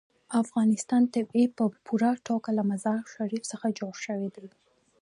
[0.29, 4.47] د افغانستان طبیعت په پوره توګه له مزارشریف څخه جوړ شوی دی.